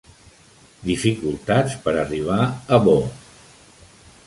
[0.91, 2.41] Dificultats per arribar
[2.79, 2.99] a Bo.